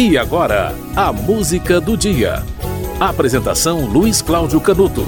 E 0.00 0.16
agora, 0.16 0.72
a 0.94 1.12
música 1.12 1.80
do 1.80 1.96
dia. 1.96 2.44
Apresentação 3.00 3.84
Luiz 3.84 4.22
Cláudio 4.22 4.60
Canuto. 4.60 5.04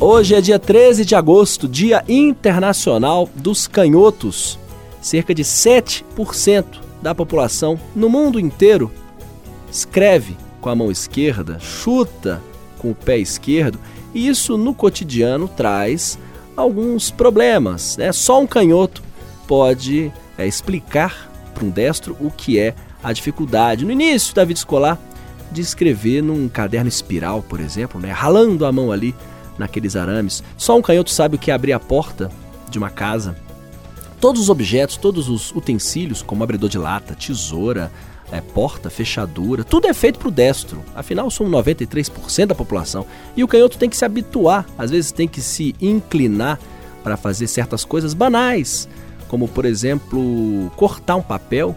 Hoje 0.00 0.34
é 0.34 0.40
dia 0.40 0.58
13 0.58 1.04
de 1.04 1.14
agosto, 1.14 1.68
Dia 1.68 2.02
Internacional 2.08 3.30
dos 3.32 3.68
Canhotos. 3.68 4.58
Cerca 5.00 5.32
de 5.32 5.44
7% 5.44 6.64
da 7.00 7.14
população 7.14 7.78
no 7.94 8.08
mundo 8.08 8.40
inteiro 8.40 8.90
escreve 9.70 10.36
com 10.60 10.68
a 10.68 10.74
mão 10.74 10.90
esquerda, 10.90 11.60
chuta 11.60 12.42
com 12.76 12.90
o 12.90 12.94
pé 12.94 13.18
esquerdo, 13.18 13.78
e 14.12 14.26
isso 14.26 14.58
no 14.58 14.74
cotidiano 14.74 15.46
traz 15.46 16.18
alguns 16.56 17.12
problemas. 17.12 17.96
Né? 17.96 18.10
Só 18.10 18.40
um 18.40 18.48
canhoto 18.48 19.00
pode 19.46 20.12
é, 20.36 20.44
explicar 20.44 21.30
para 21.54 21.64
um 21.64 21.70
destro 21.70 22.16
o 22.18 22.32
que 22.32 22.58
é 22.58 22.74
a 23.02 23.12
dificuldade 23.12 23.84
no 23.84 23.92
início 23.92 24.34
da 24.34 24.44
vida 24.44 24.58
escolar 24.58 24.98
de 25.50 25.60
escrever 25.60 26.22
num 26.22 26.48
caderno 26.48 26.88
espiral, 26.88 27.42
por 27.42 27.60
exemplo, 27.60 28.00
né? 28.00 28.10
ralando 28.10 28.64
a 28.64 28.72
mão 28.72 28.92
ali 28.92 29.14
naqueles 29.58 29.96
arames. 29.96 30.42
Só 30.56 30.76
um 30.76 30.82
canhoto 30.82 31.10
sabe 31.10 31.36
o 31.36 31.38
que 31.38 31.50
é 31.50 31.54
abrir 31.54 31.72
a 31.72 31.80
porta 31.80 32.30
de 32.70 32.78
uma 32.78 32.90
casa. 32.90 33.36
Todos 34.20 34.42
os 34.42 34.48
objetos, 34.48 34.96
todos 34.96 35.28
os 35.28 35.50
utensílios, 35.52 36.22
como 36.22 36.44
abridor 36.44 36.68
de 36.68 36.78
lata, 36.78 37.14
tesoura, 37.14 37.90
é, 38.30 38.40
porta, 38.40 38.88
fechadura, 38.90 39.64
tudo 39.64 39.88
é 39.88 39.94
feito 39.94 40.18
para 40.18 40.28
o 40.28 40.30
destro. 40.30 40.82
Afinal, 40.94 41.30
são 41.30 41.48
93% 41.48 42.46
da 42.46 42.54
população. 42.54 43.06
E 43.36 43.42
o 43.42 43.48
canhoto 43.48 43.78
tem 43.78 43.88
que 43.88 43.96
se 43.96 44.04
habituar, 44.04 44.66
às 44.78 44.90
vezes 44.90 45.10
tem 45.10 45.26
que 45.26 45.40
se 45.40 45.74
inclinar 45.80 46.58
para 47.02 47.16
fazer 47.16 47.46
certas 47.48 47.84
coisas 47.84 48.14
banais, 48.14 48.88
como 49.26 49.48
por 49.48 49.64
exemplo, 49.64 50.70
cortar 50.76 51.16
um 51.16 51.22
papel 51.22 51.74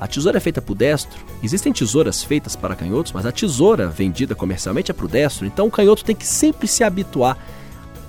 a 0.00 0.06
tesoura 0.06 0.38
é 0.38 0.40
feita 0.40 0.62
para 0.62 0.72
o 0.72 0.74
destro. 0.74 1.18
Existem 1.42 1.72
tesouras 1.72 2.22
feitas 2.22 2.54
para 2.54 2.76
canhotos, 2.76 3.12
mas 3.12 3.26
a 3.26 3.32
tesoura 3.32 3.88
vendida 3.88 4.34
comercialmente 4.34 4.90
é 4.90 4.94
para 4.94 5.06
o 5.06 5.08
destro. 5.08 5.46
Então 5.46 5.66
o 5.66 5.70
canhoto 5.70 6.04
tem 6.04 6.14
que 6.14 6.26
sempre 6.26 6.68
se 6.68 6.84
habituar, 6.84 7.36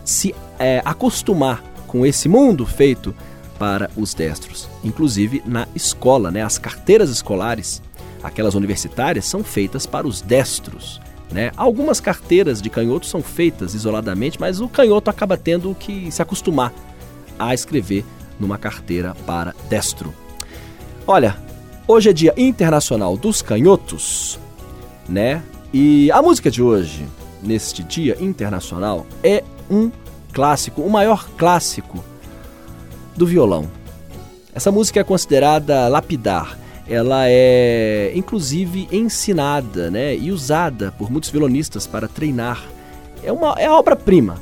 se 0.06 0.36
é, 0.60 0.82
acostumar 0.86 1.64
com 1.88 2.06
esse 2.06 2.30
mundo 2.30 2.66
feito 2.66 3.16
para 3.58 3.90
os 3.96 4.14
destros. 4.14 4.70
Inclusive 4.84 5.42
na 5.46 5.68
escola, 5.76 6.30
né? 6.30 6.44
as 6.44 6.58
carteiras 6.58 7.10
escolares, 7.10 7.82
aquelas 8.22 8.54
universitárias, 8.54 9.26
são 9.26 9.44
feitas 9.44 9.86
para 9.86 10.08
os 10.08 10.22
destros. 10.22 11.02
Né? 11.32 11.52
Algumas 11.58 12.00
carteiras 12.00 12.62
de 12.62 12.70
canhotos 12.70 13.10
são 13.10 13.22
feitas 13.22 13.74
isoladamente, 13.74 14.40
mas 14.40 14.62
o 14.62 14.70
canhoto 14.70 15.10
acaba 15.10 15.36
tendo 15.38 15.76
que 15.76 16.12
se 16.12 16.22
acostumar 16.22 16.74
a 17.38 17.54
escrever 17.54 18.06
numa 18.40 18.58
carteira 18.58 19.16
para 19.26 19.54
destro. 19.70 20.14
Olha, 21.06 21.38
Hoje 21.92 22.12
é 22.12 22.14
Dia 22.14 22.36
Internacional 22.38 23.18
dos 23.18 23.42
Canhotos, 23.42 24.40
né? 25.08 25.42
E 25.74 26.12
a 26.12 26.22
música 26.22 26.52
de 26.52 26.62
hoje, 26.62 27.04
neste 27.42 27.82
Dia 27.82 28.16
Internacional, 28.20 29.08
é 29.24 29.44
um 29.72 29.90
clássico, 30.32 30.84
o 30.84 30.90
maior 30.92 31.28
clássico 31.36 32.06
do 33.18 33.26
violão. 33.26 33.72
Essa 34.54 34.72
música 34.72 35.00
é 35.00 35.04
considerada 35.04 35.88
lapidar. 35.88 36.60
Ela 36.88 37.24
é 37.28 38.12
inclusive 38.14 38.88
ensinada, 38.92 39.90
né, 39.90 40.16
e 40.16 40.32
usada 40.32 40.94
por 40.96 41.10
muitos 41.10 41.32
violonistas 41.32 41.88
para 41.88 42.08
treinar. 42.08 42.64
É 43.24 43.32
uma 43.32 43.56
é 43.58 43.68
obra-prima 43.68 44.40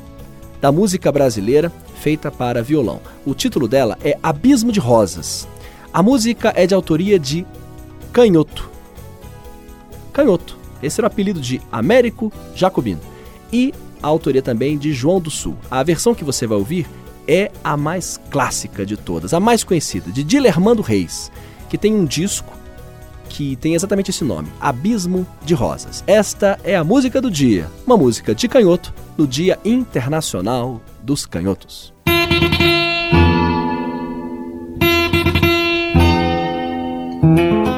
da 0.60 0.70
música 0.70 1.10
brasileira 1.10 1.72
feita 1.94 2.30
para 2.30 2.62
violão. 2.62 3.00
O 3.24 3.32
título 3.32 3.66
dela 3.66 3.96
é 4.04 4.18
Abismo 4.22 4.70
de 4.70 4.80
Rosas. 4.80 5.48
A 5.92 6.02
música 6.02 6.52
é 6.54 6.66
de 6.66 6.74
autoria 6.74 7.18
de 7.18 7.46
Canhoto. 8.12 8.70
Canhoto. 10.12 10.58
Esse 10.82 11.00
era 11.00 11.06
o 11.06 11.10
apelido 11.10 11.40
de 11.40 11.60
Américo 11.72 12.32
Jacobino. 12.54 13.00
E 13.52 13.72
a 14.02 14.06
autoria 14.06 14.42
também 14.42 14.76
de 14.76 14.92
João 14.92 15.20
do 15.20 15.30
Sul. 15.30 15.56
A 15.70 15.82
versão 15.82 16.14
que 16.14 16.24
você 16.24 16.46
vai 16.46 16.58
ouvir 16.58 16.86
é 17.26 17.50
a 17.62 17.76
mais 17.76 18.18
clássica 18.30 18.86
de 18.86 18.96
todas, 18.96 19.34
a 19.34 19.40
mais 19.40 19.64
conhecida, 19.64 20.10
de 20.10 20.22
Dilermando 20.22 20.82
Reis, 20.82 21.30
que 21.68 21.76
tem 21.76 21.94
um 21.94 22.04
disco 22.04 22.52
que 23.28 23.56
tem 23.56 23.74
exatamente 23.74 24.10
esse 24.10 24.24
nome, 24.24 24.48
Abismo 24.58 25.26
de 25.44 25.52
Rosas. 25.52 26.02
Esta 26.06 26.58
é 26.64 26.74
a 26.74 26.82
música 26.82 27.20
do 27.20 27.30
dia, 27.30 27.70
uma 27.86 27.96
música 27.96 28.34
de 28.34 28.48
canhoto 28.48 28.94
no 29.16 29.26
Dia 29.26 29.58
Internacional 29.62 30.80
dos 31.02 31.26
Canhotos. 31.26 31.92
Música 37.20 37.77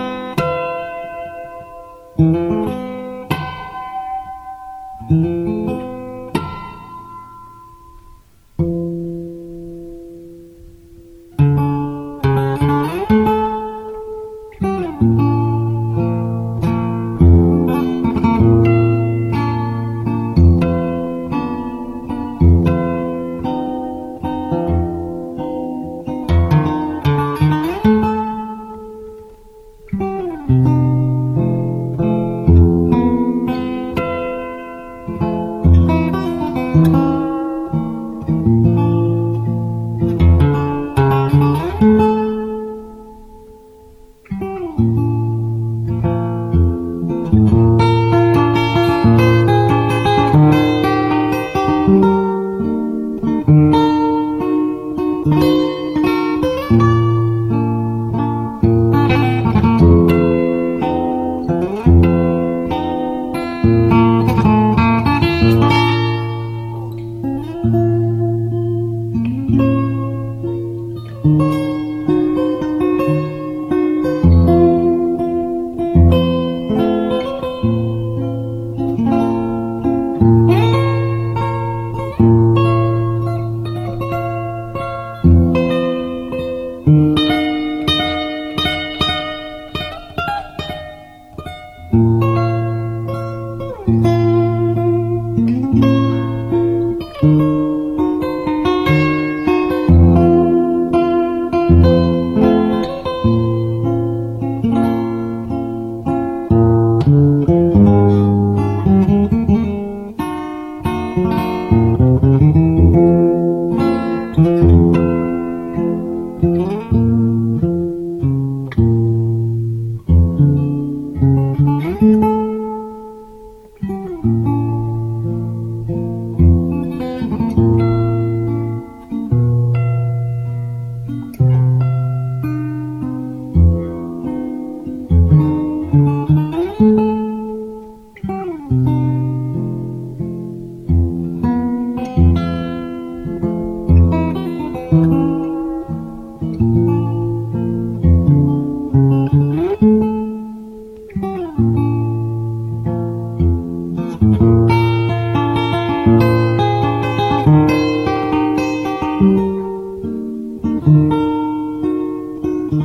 thank 149.81 149.93
mm 149.93 150.03
-hmm. 150.03 150.11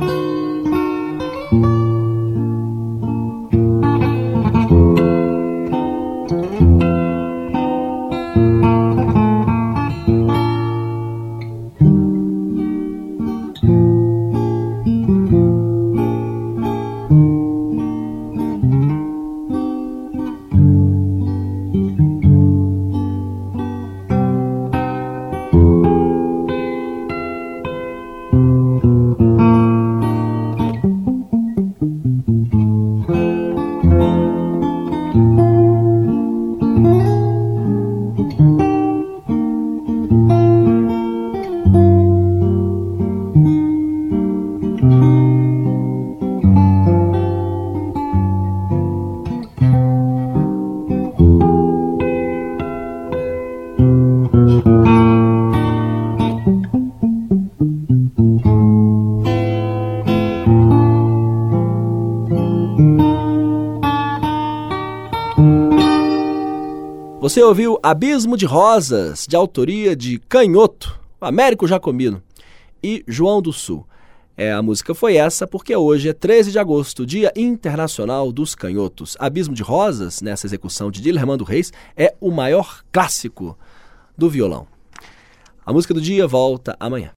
you 0.02 0.15
Você 67.26 67.42
ouviu 67.42 67.76
Abismo 67.82 68.36
de 68.36 68.46
Rosas, 68.46 69.26
de 69.28 69.34
autoria 69.34 69.96
de 69.96 70.20
Canhoto, 70.28 70.96
Américo 71.20 71.66
Jacomino 71.66 72.22
e 72.80 73.02
João 73.08 73.42
do 73.42 73.52
Sul. 73.52 73.84
É, 74.36 74.52
a 74.52 74.62
música 74.62 74.94
foi 74.94 75.16
essa 75.16 75.44
porque 75.44 75.74
hoje 75.74 76.08
é 76.08 76.12
13 76.12 76.52
de 76.52 76.58
agosto, 76.60 77.04
Dia 77.04 77.32
Internacional 77.34 78.30
dos 78.30 78.54
Canhotos. 78.54 79.16
Abismo 79.18 79.56
de 79.56 79.64
Rosas, 79.64 80.22
nessa 80.22 80.46
execução 80.46 80.88
de 80.88 81.02
Dilermando 81.02 81.42
Reis, 81.42 81.72
é 81.96 82.14
o 82.20 82.30
maior 82.30 82.84
clássico 82.92 83.58
do 84.16 84.30
violão. 84.30 84.68
A 85.64 85.72
música 85.72 85.92
do 85.92 86.00
dia 86.00 86.28
volta 86.28 86.76
amanhã. 86.78 87.15